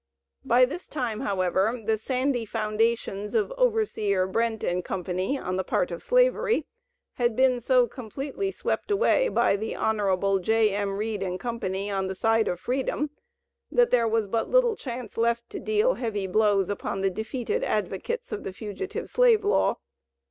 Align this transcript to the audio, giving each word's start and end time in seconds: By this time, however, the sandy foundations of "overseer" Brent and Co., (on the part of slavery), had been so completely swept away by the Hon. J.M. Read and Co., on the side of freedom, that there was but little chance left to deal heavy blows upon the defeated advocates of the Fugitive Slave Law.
By 0.43 0.65
this 0.65 0.87
time, 0.87 1.19
however, 1.19 1.79
the 1.85 1.95
sandy 1.95 2.43
foundations 2.43 3.35
of 3.35 3.53
"overseer" 3.55 4.25
Brent 4.25 4.63
and 4.63 4.83
Co., 4.83 4.95
(on 5.05 5.57
the 5.57 5.63
part 5.63 5.91
of 5.91 6.01
slavery), 6.01 6.65
had 7.17 7.35
been 7.35 7.61
so 7.61 7.85
completely 7.85 8.49
swept 8.49 8.89
away 8.89 9.27
by 9.29 9.55
the 9.55 9.75
Hon. 9.75 10.39
J.M. 10.41 10.97
Read 10.97 11.21
and 11.21 11.39
Co., 11.39 11.49
on 11.61 12.07
the 12.07 12.15
side 12.17 12.47
of 12.47 12.59
freedom, 12.59 13.11
that 13.71 13.91
there 13.91 14.07
was 14.07 14.25
but 14.25 14.49
little 14.49 14.75
chance 14.75 15.17
left 15.19 15.47
to 15.51 15.59
deal 15.59 15.93
heavy 15.93 16.25
blows 16.25 16.67
upon 16.67 17.01
the 17.01 17.11
defeated 17.11 17.63
advocates 17.63 18.31
of 18.31 18.43
the 18.43 18.53
Fugitive 18.53 19.07
Slave 19.07 19.45
Law. 19.45 19.77